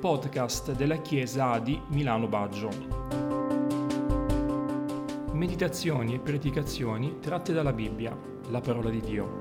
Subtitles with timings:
[0.00, 2.70] podcast della Chiesa di Milano Baggio.
[5.32, 8.16] Meditazioni e predicazioni tratte dalla Bibbia,
[8.48, 9.38] la parola di Dio.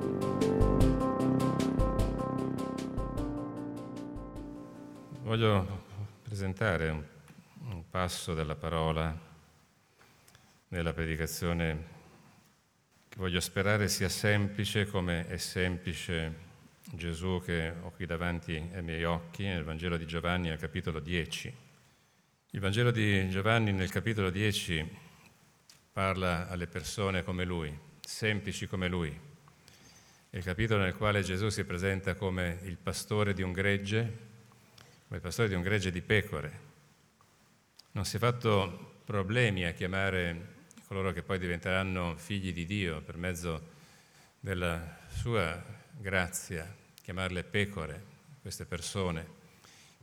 [5.21, 5.84] Voglio
[6.23, 9.17] presentare un, passo della parola
[10.67, 11.85] nella predicazione
[13.07, 16.48] che voglio sperare sia semplice come è semplice
[16.91, 21.55] Gesù che ho qui davanti ai miei occhi nel Vangelo di Giovanni al capitolo 10.
[22.52, 24.97] Il Vangelo di Giovanni nel capitolo 10
[25.94, 29.17] parla alle persone come lui, semplici come lui.
[30.31, 34.02] È il capitolo nel quale Gesù si presenta come il pastore di un gregge,
[35.05, 36.59] come il pastore di un gregge di pecore.
[37.91, 43.16] Non si è fatto problemi a chiamare coloro che poi diventeranno figli di Dio per
[43.16, 43.77] mezzo
[44.39, 45.61] della sua
[45.95, 46.78] grazia,
[47.09, 48.04] chiamarle pecore,
[48.40, 49.26] queste persone,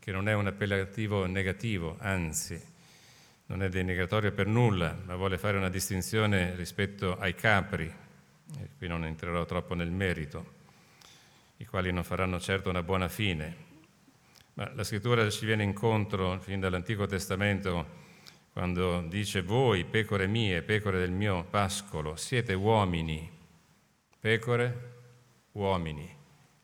[0.00, 2.60] che non è un appellativo negativo, anzi,
[3.46, 8.88] non è denigratorio per nulla, ma vuole fare una distinzione rispetto ai capri, e qui
[8.88, 10.54] non entrerò troppo nel merito,
[11.58, 13.56] i quali non faranno certo una buona fine.
[14.54, 17.86] Ma la scrittura ci viene incontro fin dall'Antico Testamento
[18.52, 23.30] quando dice voi, pecore mie, pecore del mio pascolo, siete uomini,
[24.18, 24.94] pecore
[25.52, 26.16] uomini.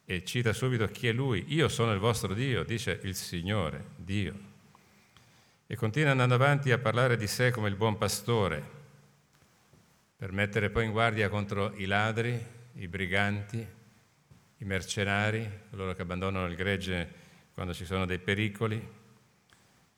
[0.05, 1.45] E cita subito chi è lui.
[1.49, 4.51] Io sono il vostro Dio, dice il Signore, Dio.
[5.67, 8.81] E continua andando avanti a parlare di sé come il buon pastore,
[10.17, 12.39] per mettere poi in guardia contro i ladri,
[12.75, 13.67] i briganti,
[14.59, 17.21] i mercenari, coloro che abbandonano il gregge
[17.55, 19.01] quando ci sono dei pericoli.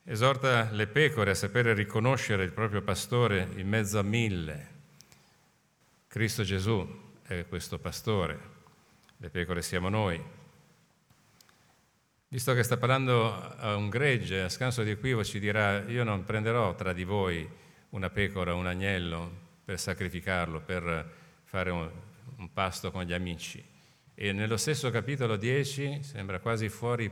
[0.04, 4.68] Esorta le pecore a sapere riconoscere il proprio pastore in mezzo a mille.
[6.06, 6.86] Cristo Gesù
[7.22, 8.53] è questo pastore
[9.24, 10.22] le pecore siamo noi.
[12.28, 16.74] Visto che sta parlando a un gregge, a scanso di equivoci dirà io non prenderò
[16.74, 17.48] tra di voi
[17.90, 19.30] una pecora, un agnello
[19.64, 21.10] per sacrificarlo, per
[21.44, 21.90] fare un,
[22.36, 23.64] un pasto con gli amici.
[24.14, 27.10] E nello stesso capitolo 10, sembra quasi fuori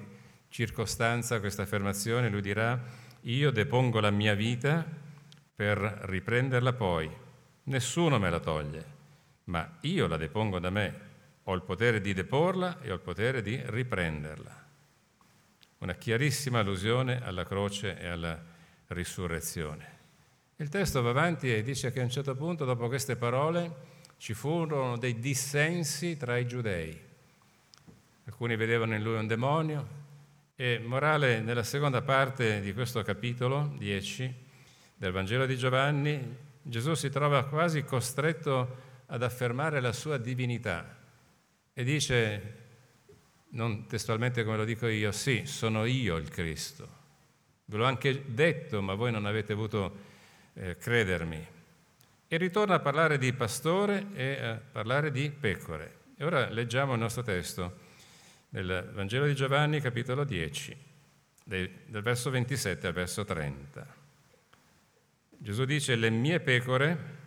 [0.51, 2.78] circostanza questa affermazione, lui dirà
[3.22, 4.84] io depongo la mia vita
[5.55, 7.11] per riprenderla poi,
[7.65, 8.84] nessuno me la toglie,
[9.45, 11.11] ma io la depongo da me
[11.44, 14.60] ho il potere di deporla e ho il potere di riprenderla.
[15.78, 18.41] Una chiarissima allusione alla croce e alla
[18.88, 19.91] risurrezione.
[20.56, 24.34] Il testo va avanti e dice che a un certo punto, dopo queste parole, ci
[24.34, 26.97] furono dei dissensi tra i giudei.
[28.26, 30.00] Alcuni vedevano in lui un demonio
[30.54, 34.34] e, morale, nella seconda parte di questo capitolo 10
[34.94, 41.00] del Vangelo di Giovanni, Gesù si trova quasi costretto ad affermare la sua divinità
[41.75, 42.60] e dice,
[43.50, 47.00] non testualmente come lo dico io, sì, sono io il Cristo.
[47.65, 49.97] Ve l'ho anche detto, ma voi non avete voluto
[50.55, 51.47] eh, credermi.
[52.28, 56.00] E ritorna a parlare di pastore e a parlare di pecore.
[56.16, 57.91] E ora leggiamo il nostro testo
[58.50, 60.77] nel Vangelo di Giovanni, capitolo 10,
[61.44, 61.71] del
[62.03, 64.00] verso 27 al verso 30.
[65.39, 67.21] Gesù dice, le mie pecore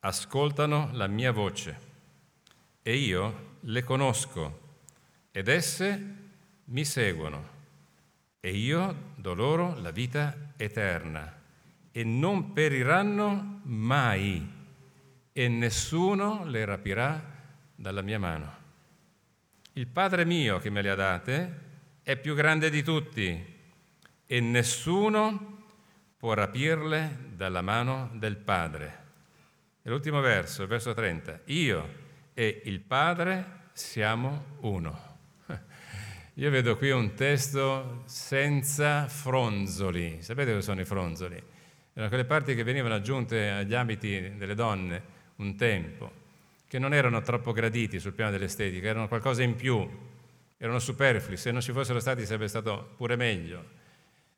[0.00, 1.88] ascoltano la mia voce
[2.82, 4.68] e io le conosco
[5.30, 6.16] ed esse
[6.64, 7.58] mi seguono
[8.40, 11.38] e io do loro la vita eterna
[11.92, 14.58] e non periranno mai
[15.32, 17.38] e nessuno le rapirà
[17.74, 18.58] dalla mia mano.
[19.74, 21.60] Il Padre mio che me le ha date
[22.02, 23.58] è più grande di tutti
[24.26, 25.58] e nessuno
[26.16, 28.98] può rapirle dalla mano del Padre.
[29.82, 31.40] E l'ultimo verso, il verso 30.
[31.46, 35.08] Io e il Padre siamo uno.
[36.34, 40.22] Io vedo qui un testo senza fronzoli.
[40.22, 41.42] Sapete cosa sono i fronzoli?
[41.92, 45.02] Erano quelle parti che venivano aggiunte agli abiti delle donne
[45.36, 46.12] un tempo,
[46.66, 49.88] che non erano troppo graditi sul piano dell'estetica, erano qualcosa in più,
[50.56, 53.78] erano superflui, se non ci fossero stati sarebbe stato pure meglio.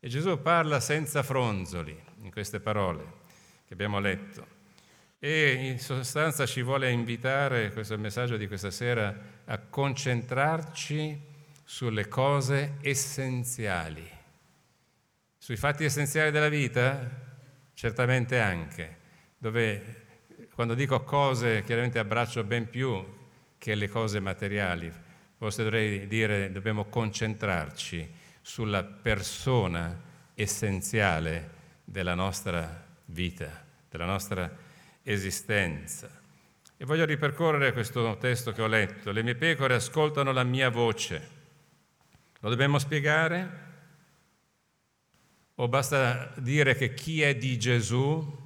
[0.01, 3.05] E Gesù parla senza fronzoli in queste parole
[3.67, 4.61] che abbiamo letto.
[5.25, 11.17] E in sostanza ci vuole invitare, questo è il messaggio di questa sera, a concentrarci
[11.63, 14.05] sulle cose essenziali.
[15.39, 17.09] Sui fatti essenziali della vita?
[17.73, 18.97] Certamente anche,
[19.39, 20.07] dove
[20.55, 23.01] quando dico cose chiaramente abbraccio ben più
[23.59, 24.93] che le cose materiali.
[25.37, 30.01] Forse dovrei dire dobbiamo concentrarci sulla persona
[30.35, 31.51] essenziale
[31.85, 34.71] della nostra vita, della nostra vita
[35.03, 36.21] esistenza.
[36.77, 39.13] E voglio ripercorrere questo testo che ho letto.
[39.13, 41.41] Le mie pecore ascoltano la mia voce.
[42.41, 43.71] Lo dobbiamo spiegare?
[45.63, 48.41] o basta dire che chi è di Gesù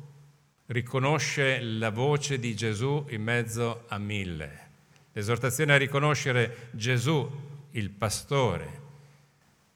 [0.66, 4.64] riconosce la voce di Gesù in mezzo a mille.
[5.12, 7.30] L'esortazione a riconoscere Gesù,
[7.70, 8.80] il pastore,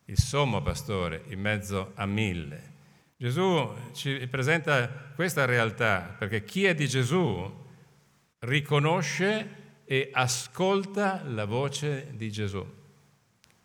[0.06, 2.68] il sommo pastore, in mezzo a mille.
[3.20, 7.54] Gesù ci presenta questa realtà perché chi è di Gesù
[8.38, 12.66] riconosce e ascolta la voce di Gesù.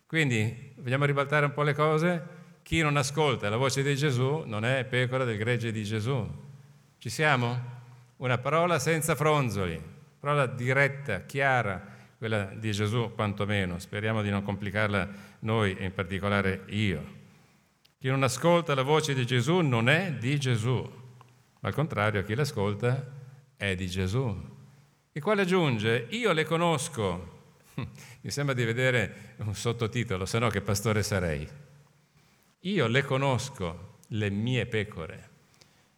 [0.04, 2.26] Quindi vogliamo ribaltare un po' le cose?
[2.62, 6.30] Chi non ascolta la voce di Gesù non è pecora del gregge di Gesù.
[6.98, 7.58] Ci siamo?
[8.16, 9.82] Una parola senza fronzoli,
[10.20, 11.82] parola diretta, chiara,
[12.18, 13.78] quella di Gesù quantomeno.
[13.78, 15.08] Speriamo di non complicarla
[15.38, 17.15] noi in particolare io.
[17.98, 21.04] Chi non ascolta la voce di Gesù non è di Gesù,
[21.60, 23.10] al contrario chi l'ascolta
[23.56, 24.54] è di Gesù.
[25.12, 27.54] Il quale aggiunge, io le conosco.
[27.74, 31.48] Mi sembra di vedere un sottotitolo, se no che pastore sarei.
[32.60, 35.30] Io le conosco, le mie pecore.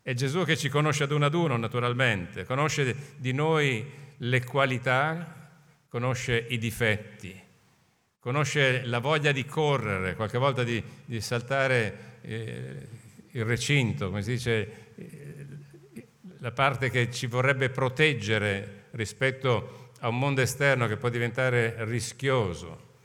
[0.00, 3.84] È Gesù che ci conosce ad uno ad uno, naturalmente, conosce di noi
[4.16, 5.50] le qualità,
[5.88, 7.38] conosce i difetti,
[8.28, 12.86] conosce la voglia di correre, qualche volta di, di saltare eh,
[13.30, 15.46] il recinto, come si dice, eh,
[16.40, 22.96] la parte che ci vorrebbe proteggere rispetto a un mondo esterno che può diventare rischioso.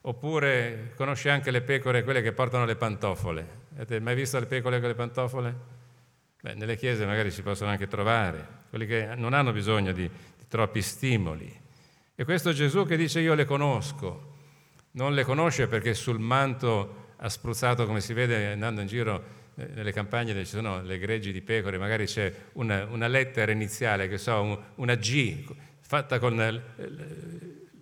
[0.00, 3.46] Oppure conosce anche le pecore, quelle che portano le pantofole.
[3.74, 5.54] Avete mai visto le pecore con le pantofole?
[6.40, 10.44] Beh, nelle chiese magari si possono anche trovare, quelli che non hanno bisogno di, di
[10.48, 11.60] troppi stimoli.
[12.14, 14.30] E questo Gesù che dice io le conosco,
[14.92, 19.66] non le conosce perché sul manto ha spruzzato, come si vede andando in giro eh,
[19.74, 24.08] nelle campagne dove ci sono le greggi di pecore, magari c'è una, una lettera iniziale,
[24.08, 25.44] che so, una G,
[25.80, 26.62] fatta con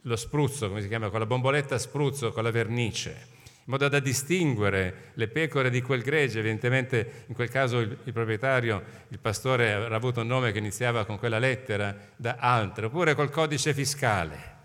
[0.03, 3.99] lo spruzzo, come si chiama, con la bomboletta spruzzo, con la vernice, in modo da
[3.99, 6.41] distinguere le pecore di quel gregge.
[6.41, 11.05] Evidentemente in quel caso il, il proprietario, il pastore, avrà avuto un nome che iniziava
[11.05, 14.59] con quella lettera da altre, oppure col codice fiscale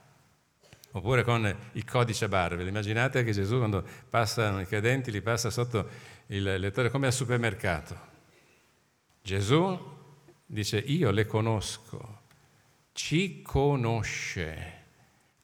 [0.95, 2.63] oppure con il codice barbe.
[2.63, 5.87] Immaginate che Gesù quando passano i credenti li passa sotto
[6.27, 8.13] il lettore come al supermercato.
[9.21, 9.77] Gesù
[10.45, 12.21] dice io le conosco,
[12.93, 14.73] ci conosce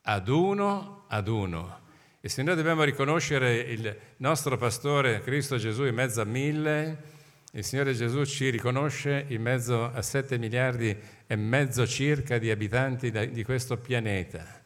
[0.03, 1.79] ad uno ad uno.
[2.21, 7.09] E se noi dobbiamo riconoscere il nostro pastore Cristo Gesù in mezzo a mille,
[7.51, 10.95] il Signore Gesù ci riconosce in mezzo a sette miliardi
[11.27, 14.60] e mezzo circa di abitanti di questo pianeta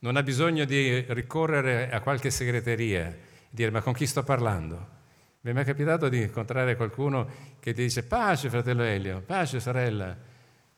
[0.00, 4.98] non ha bisogno di ricorrere a qualche segreteria dire ma con chi sto parlando?
[5.40, 10.16] Vi è mai capitato di incontrare qualcuno che ti dice pace fratello Elio, pace sorella,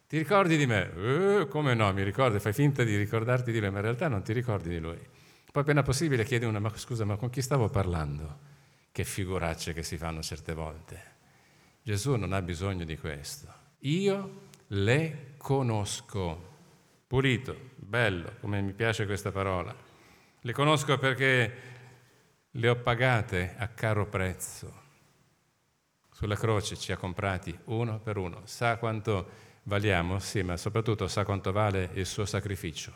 [0.08, 0.90] ti ricordi di me?
[1.40, 4.22] Eh, come no, mi ricordo, fai finta di ricordarti di lui, ma in realtà non
[4.22, 4.98] ti ricordi di lui.
[5.50, 8.50] Poi appena possibile chiedi una, ma scusa, ma con chi stavo parlando?
[8.92, 11.10] Che figuracce che si fanno certe volte.
[11.82, 13.52] Gesù non ha bisogno di questo.
[13.80, 16.51] Io le conosco
[17.12, 19.76] pulito, bello, come mi piace questa parola.
[20.40, 21.52] Le conosco perché
[22.50, 24.80] le ho pagate a caro prezzo.
[26.10, 28.40] Sulla croce ci ha comprati uno per uno.
[28.46, 29.28] Sa quanto
[29.64, 30.20] valiamo?
[30.20, 32.94] Sì, ma soprattutto sa quanto vale il suo sacrificio.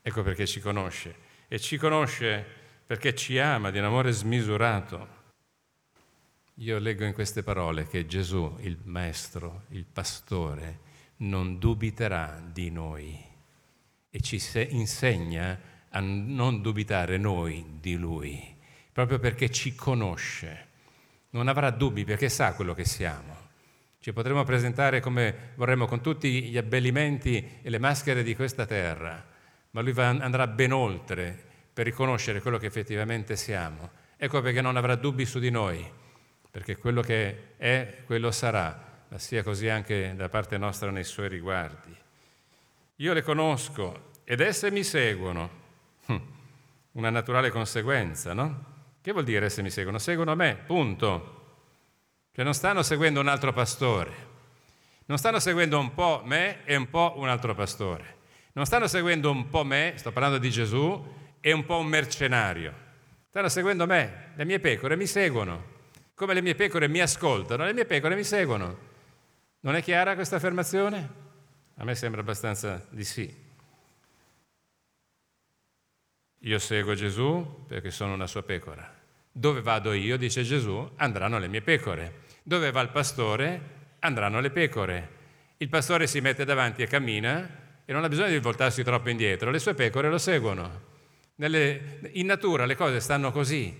[0.00, 1.16] Ecco perché ci conosce.
[1.48, 2.46] E ci conosce
[2.86, 5.08] perché ci ama di un amore smisurato.
[6.58, 10.83] Io leggo in queste parole che Gesù, il Maestro, il Pastore,
[11.18, 13.16] non dubiterà di noi
[14.10, 14.40] e ci
[14.70, 18.56] insegna a non dubitare noi di Lui,
[18.92, 20.68] proprio perché ci conosce.
[21.30, 23.42] Non avrà dubbi perché sa quello che siamo.
[23.98, 29.24] Ci potremo presentare come vorremmo con tutti gli abbellimenti e le maschere di questa terra,
[29.70, 31.36] ma Lui andrà ben oltre
[31.72, 33.90] per riconoscere quello che effettivamente siamo.
[34.16, 35.84] Ecco perché non avrà dubbi su di noi,
[36.50, 41.28] perché quello che è, quello sarà ma sia così anche da parte nostra nei suoi
[41.28, 41.96] riguardi.
[42.96, 45.50] Io le conosco ed esse mi seguono.
[46.06, 46.20] Hm,
[46.92, 48.72] una naturale conseguenza, no?
[49.00, 49.98] Che vuol dire esse mi seguono?
[49.98, 51.42] Seguono me, punto.
[52.32, 54.12] Cioè non stanno seguendo un altro pastore,
[55.06, 58.22] non stanno seguendo un po' me e un po' un altro pastore.
[58.54, 62.72] Non stanno seguendo un po' me, sto parlando di Gesù, e un po' un mercenario.
[63.28, 65.72] Stanno seguendo me, le mie pecore mi seguono.
[66.14, 68.92] Come le mie pecore mi ascoltano, le mie pecore mi seguono.
[69.64, 71.08] Non è chiara questa affermazione?
[71.76, 73.34] A me sembra abbastanza di sì.
[76.40, 78.94] Io seguo Gesù perché sono una sua pecora.
[79.32, 82.24] Dove vado io, dice Gesù, andranno le mie pecore.
[82.42, 83.60] Dove va il pastore,
[84.00, 85.08] andranno le pecore.
[85.56, 89.50] Il pastore si mette davanti e cammina e non ha bisogno di voltarsi troppo indietro,
[89.50, 90.82] le sue pecore lo seguono.
[91.36, 93.74] Nelle, in natura le cose stanno così.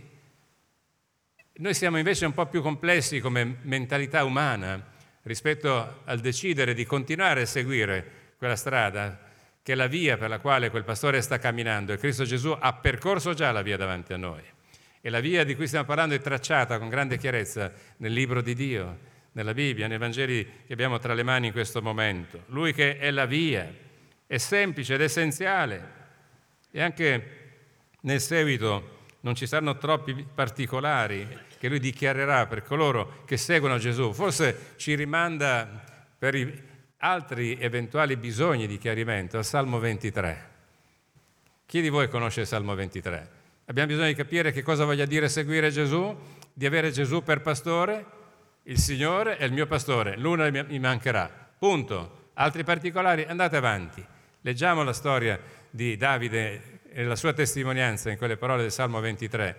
[1.57, 4.93] Noi siamo invece un po' più complessi come mentalità umana
[5.25, 8.05] rispetto al decidere di continuare a seguire
[8.39, 12.25] quella strada che è la via per la quale quel pastore sta camminando e Cristo
[12.25, 14.43] Gesù ha percorso già la via davanti a noi.
[15.01, 18.55] E la via di cui stiamo parlando è tracciata con grande chiarezza nel libro di
[18.55, 18.99] Dio,
[19.33, 22.45] nella Bibbia, nei Vangeli che abbiamo tra le mani in questo momento.
[22.47, 23.71] Lui che è la via,
[24.27, 26.03] è semplice ed essenziale.
[26.71, 27.29] E anche
[28.01, 28.94] nel seguito
[29.25, 31.27] non ci saranno troppi particolari
[31.59, 34.13] che lui dichiarerà per coloro che seguono Gesù.
[34.13, 35.67] Forse ci rimanda
[36.19, 36.63] per
[36.99, 40.53] altri eventuali bisogni di chiarimento al Salmo 23.
[41.65, 43.31] Chi di voi conosce il Salmo 23?
[43.65, 46.15] Abbiamo bisogno di capire che cosa voglia dire seguire Gesù,
[46.53, 48.05] di avere Gesù per pastore,
[48.65, 51.31] il Signore è il mio pastore, l'una mi mancherà.
[51.59, 52.31] Punto.
[52.35, 53.25] Altri particolari?
[53.25, 54.05] Andate avanti.
[54.43, 55.41] Leggiamo la storia
[55.71, 59.57] di Davide la sua testimonianza in quelle parole del Salmo 23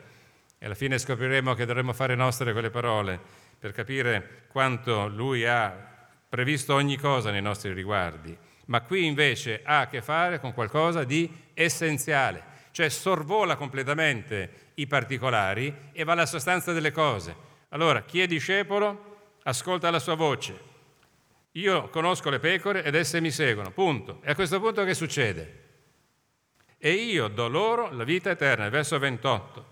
[0.57, 3.19] e alla fine scopriremo che dovremo fare nostre quelle parole
[3.59, 5.93] per capire quanto lui ha
[6.29, 8.35] previsto ogni cosa nei nostri riguardi.
[8.67, 14.87] Ma qui invece ha a che fare con qualcosa di essenziale, cioè sorvola completamente i
[14.87, 17.35] particolari e va alla sostanza delle cose.
[17.69, 20.73] Allora, chi è discepolo ascolta la sua voce.
[21.51, 24.21] Io conosco le pecore ed esse mi seguono, punto.
[24.23, 25.63] E a questo punto che succede?
[26.85, 29.65] E io do loro la vita eterna, verso 28.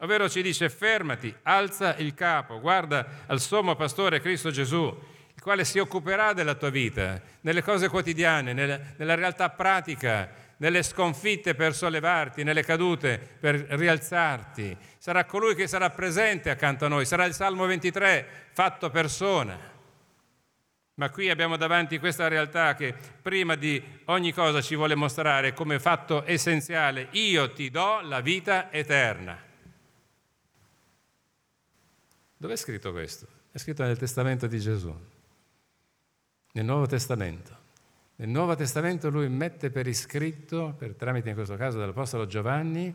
[0.00, 4.82] Ovvero ci dice fermati, alza il capo, guarda al sommo pastore Cristo Gesù,
[5.32, 11.54] il quale si occuperà della tua vita, nelle cose quotidiane, nella, realtà pratica, nelle sconfitte
[11.54, 14.76] per sollevarti, nelle cadute per rialzarti.
[14.98, 19.75] Sarà colui che sarà presente accanto a noi, sarà il Salmo 23 fatto persona.
[20.98, 25.78] Ma qui abbiamo davanti questa realtà che prima di ogni cosa ci vuole mostrare come
[25.78, 27.08] fatto essenziale.
[27.12, 29.38] Io ti do la vita eterna.
[32.38, 33.26] Dove è scritto questo?
[33.50, 34.94] È scritto nel Testamento di Gesù,
[36.52, 37.64] nel Nuovo Testamento.
[38.16, 42.94] Nel Nuovo Testamento lui mette per iscritto, per tramite in questo caso dell'Apostolo Giovanni,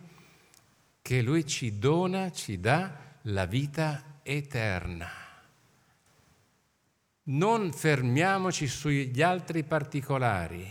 [1.04, 5.21] che lui ci dona, ci dà la vita eterna.
[7.24, 10.70] Non fermiamoci sugli altri particolari.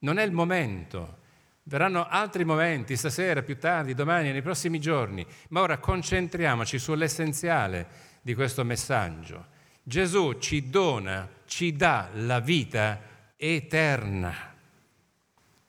[0.00, 1.18] Non è il momento.
[1.64, 7.86] Verranno altri momenti, stasera, più tardi, domani, nei prossimi giorni, ma ora concentriamoci sull'essenziale
[8.20, 9.46] di questo messaggio.
[9.82, 13.00] Gesù ci dona, ci dà la vita
[13.36, 14.54] eterna.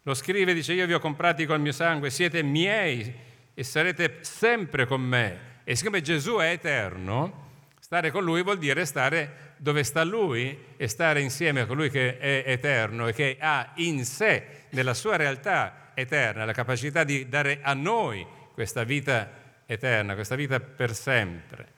[0.03, 3.13] Lo scrive, dice, io vi ho comprati col mio sangue, siete miei
[3.53, 5.53] e sarete sempre con me.
[5.63, 7.43] E siccome Gesù è eterno,
[7.79, 12.17] stare con lui vuol dire stare dove sta lui e stare insieme a colui che
[12.17, 17.59] è eterno e che ha in sé, nella sua realtà, eterna, la capacità di dare
[17.61, 19.29] a noi questa vita
[19.65, 21.73] eterna, questa vita per sempre.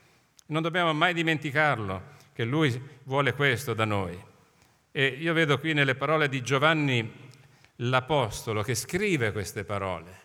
[0.47, 4.17] Non dobbiamo mai dimenticarlo che Lui vuole questo da noi.
[4.91, 7.25] E io vedo qui nelle parole di Giovanni
[7.77, 10.21] l'Apostolo che scrive queste parole,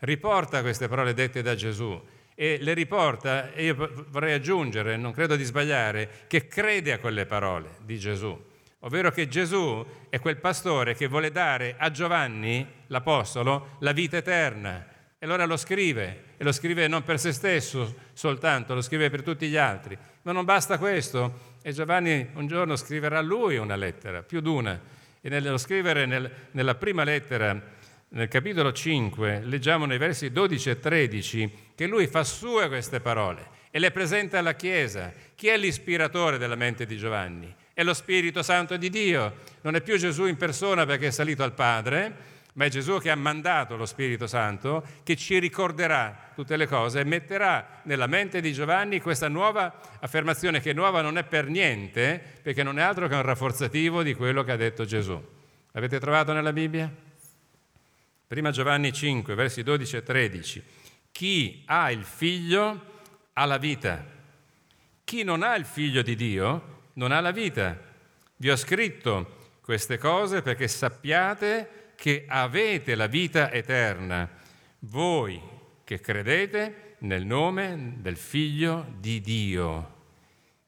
[0.00, 2.00] riporta queste parole dette da Gesù
[2.40, 7.26] e le riporta, e io vorrei aggiungere, non credo di sbagliare, che crede a quelle
[7.26, 8.48] parole di Gesù
[8.82, 14.86] ovvero che Gesù è quel pastore che vuole dare a Giovanni, l'Apostolo, la vita eterna.
[15.18, 19.22] E allora lo scrive, e lo scrive non per se stesso soltanto, lo scrive per
[19.22, 19.98] tutti gli altri.
[20.22, 24.80] Ma non basta questo, e Giovanni un giorno scriverà lui una lettera, più d'una.
[25.20, 27.78] E nello scrivere nel, nella prima lettera,
[28.10, 33.58] nel capitolo 5, leggiamo nei versi 12 e 13, che lui fa sue queste parole
[33.70, 35.12] e le presenta alla Chiesa.
[35.34, 37.54] Chi è l'ispiratore della mente di Giovanni?
[37.80, 39.36] è lo Spirito Santo di Dio.
[39.62, 43.10] Non è più Gesù in persona perché è salito al Padre, ma è Gesù che
[43.10, 48.42] ha mandato lo Spirito Santo che ci ricorderà tutte le cose e metterà nella mente
[48.42, 53.08] di Giovanni questa nuova affermazione che nuova non è per niente, perché non è altro
[53.08, 55.18] che un rafforzativo di quello che ha detto Gesù.
[55.72, 57.08] L'avete trovato nella Bibbia?
[58.30, 60.62] Prima Giovanni 5, versi 12 e 13.
[61.10, 62.80] Chi ha il figlio
[63.32, 64.06] ha la vita.
[65.02, 67.76] Chi non ha il figlio di Dio non ha la vita.
[68.36, 74.30] Vi ho scritto queste cose perché sappiate che avete la vita eterna,
[74.78, 75.42] voi
[75.82, 79.94] che credete nel nome del Figlio di Dio.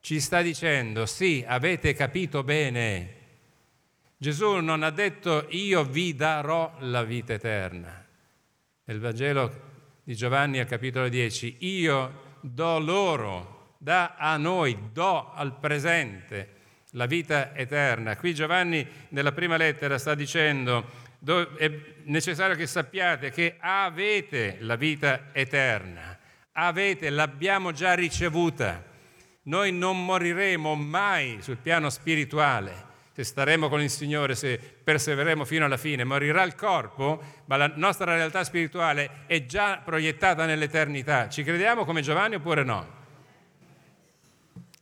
[0.01, 3.21] Ci sta dicendo, sì, avete capito bene.
[4.23, 8.07] Gesù non ha detto io vi darò la vita eterna.
[8.85, 9.53] Nel Vangelo
[10.05, 16.51] di Giovanni al capitolo 10, io do loro dà a noi, do al presente
[16.91, 18.17] la vita eterna.
[18.17, 20.89] Qui Giovanni nella prima lettera sta dicendo
[21.57, 21.73] è
[22.05, 26.17] necessario che sappiate che avete la vita eterna.
[26.53, 28.85] avete, l'abbiamo già ricevuta.
[29.43, 32.91] Noi non moriremo mai sul piano spirituale.
[33.15, 37.71] Se staremo con il Signore, se persevereremo fino alla fine, morirà il corpo, ma la
[37.75, 41.29] nostra realtà spirituale è già proiettata nell'eternità.
[41.29, 43.01] Ci crediamo come Giovanni oppure no?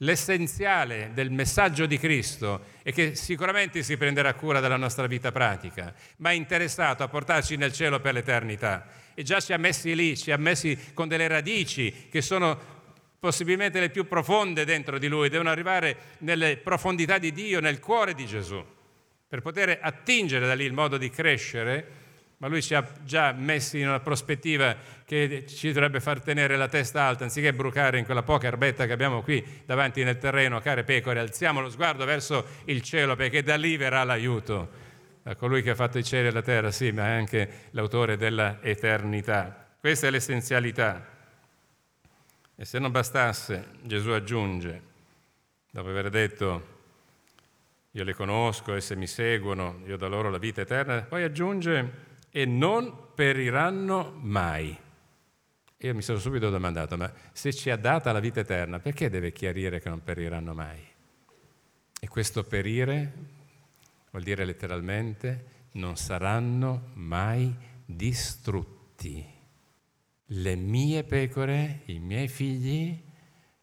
[0.02, 5.92] L'essenziale del messaggio di Cristo è che sicuramente si prenderà cura della nostra vita pratica,
[6.18, 8.86] ma è interessato a portarci nel cielo per l'eternità.
[9.12, 12.79] E già ci ha messi lì, ci ha messi con delle radici che sono
[13.20, 18.14] possibilmente le più profonde dentro di lui, devono arrivare nelle profondità di Dio, nel cuore
[18.14, 18.64] di Gesù,
[19.28, 22.08] per poter attingere da lì il modo di crescere
[22.40, 24.74] ma lui ci ha già messi in una prospettiva
[25.04, 28.92] che ci dovrebbe far tenere la testa alta, anziché brucare in quella poca erbetta che
[28.92, 33.56] abbiamo qui davanti nel terreno, care pecore, alziamo lo sguardo verso il cielo perché da
[33.56, 34.70] lì verrà l'aiuto
[35.24, 38.16] a colui che ha fatto i cieli e la terra, sì, ma è anche l'autore
[38.16, 39.74] della eternità.
[39.78, 41.09] Questa è l'essenzialità.
[42.60, 44.82] E se non bastasse, Gesù aggiunge,
[45.70, 46.78] dopo aver detto
[47.92, 51.92] io le conosco, esse mi seguono, io do loro la vita eterna, poi aggiunge
[52.28, 54.78] e non periranno mai.
[55.78, 59.32] Io mi sono subito domandato, ma se ci ha data la vita eterna, perché deve
[59.32, 60.86] chiarire che non periranno mai?
[61.98, 63.12] E questo perire
[64.10, 69.38] vuol dire letteralmente non saranno mai distrutti.
[70.32, 72.96] Le mie pecore, i miei figli,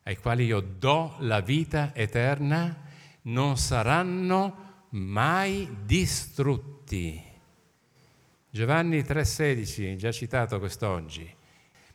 [0.04, 2.84] ai quali io do la vita eterna,
[3.24, 7.24] non saranno mai distrutti.
[8.50, 11.34] Giovanni 3,16, già citato quest'oggi.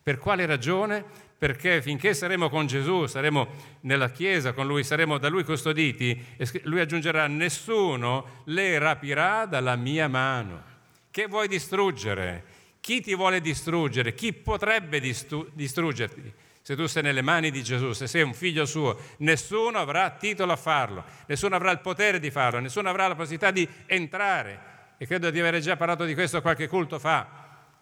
[0.03, 1.05] Per quale ragione?
[1.37, 3.49] Perché finché saremo con Gesù, saremo
[3.81, 6.19] nella Chiesa con Lui, saremo da Lui custoditi,
[6.63, 10.63] Lui aggiungerà, nessuno le rapirà dalla mia mano.
[11.11, 12.62] Che vuoi distruggere?
[12.83, 14.13] Chi ti vuole distruggere?
[14.13, 16.33] Chi potrebbe distru- distruggerti?
[16.63, 20.51] Se tu sei nelle mani di Gesù, se sei un figlio suo, nessuno avrà titolo
[20.51, 25.07] a farlo, nessuno avrà il potere di farlo, nessuno avrà la possibilità di entrare e
[25.07, 27.29] credo di aver già parlato di questo qualche culto fa.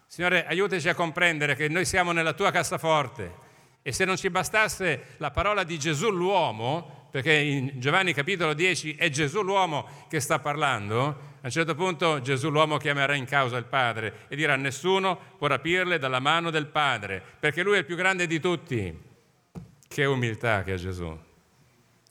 [0.06, 3.32] Signore, aiutaci a comprendere che noi siamo nella tua cassaforte
[3.80, 8.94] e se non ci bastasse la parola di Gesù l'uomo, perché in Giovanni capitolo 10
[8.94, 13.56] è Gesù l'uomo che sta parlando, a un certo punto Gesù l'uomo chiamerà in causa
[13.56, 17.84] il Padre e dirà nessuno può rapirle dalla mano del Padre, perché lui è il
[17.84, 19.08] più grande di tutti.
[19.88, 21.18] Che umiltà che ha Gesù.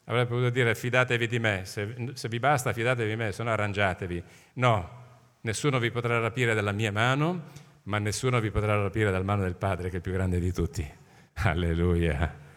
[0.04, 3.50] Avrebbe potuto dire fidatevi di me, se, se vi basta fidatevi di me, se no
[3.50, 4.22] arrangiatevi.
[4.54, 4.98] No,
[5.42, 7.44] Nessuno vi potrà rapire dalla mia mano,
[7.84, 10.52] ma nessuno vi potrà rapire dalla mano del Padre che è il più grande di
[10.52, 10.86] tutti.
[11.44, 12.48] Alleluia.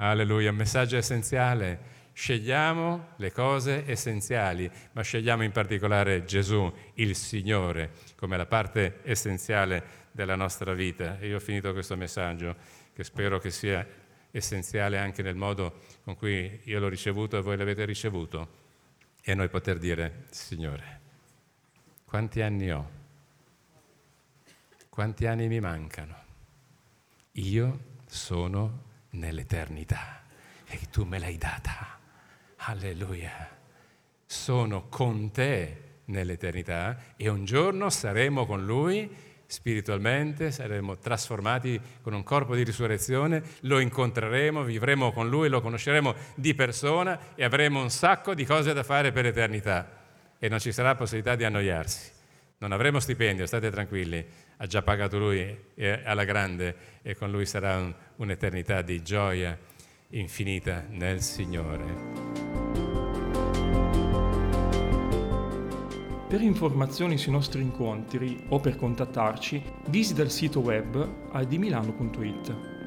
[0.00, 0.52] Alleluia.
[0.52, 1.96] Messaggio essenziale.
[2.12, 10.06] Scegliamo le cose essenziali, ma scegliamo in particolare Gesù, il Signore, come la parte essenziale
[10.12, 11.18] della nostra vita.
[11.18, 12.56] E io ho finito questo messaggio
[12.92, 13.86] che spero che sia
[14.30, 18.66] essenziale anche nel modo con cui io l'ho ricevuto e voi l'avete ricevuto.
[19.22, 21.00] E noi poter dire, Signore,
[22.04, 22.90] quanti anni ho?
[24.88, 26.16] Quanti anni mi mancano?
[27.32, 28.86] Io sono
[29.18, 30.22] nell'eternità
[30.66, 31.98] e tu me l'hai data.
[32.56, 33.56] Alleluia.
[34.24, 42.22] Sono con te nell'eternità e un giorno saremo con lui spiritualmente, saremo trasformati con un
[42.22, 47.90] corpo di risurrezione, lo incontreremo, vivremo con lui, lo conosceremo di persona e avremo un
[47.90, 49.90] sacco di cose da fare per l'eternità
[50.38, 52.16] e non ci sarà possibilità di annoiarsi.
[52.60, 54.24] Non avremo stipendio, state tranquilli,
[54.56, 55.56] ha già pagato lui
[56.04, 59.56] alla grande e con lui sarà un, un'eternità di gioia
[60.10, 62.26] infinita nel Signore.
[66.28, 72.77] Per informazioni sui nostri incontri o per contattarci, visita il sito web aldimilano.it.